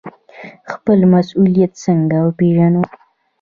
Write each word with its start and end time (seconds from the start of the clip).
خپل 0.73 0.99
مسوولیت 1.13 1.71
څنګه 1.85 2.17
وپیژنو؟ 2.21 2.83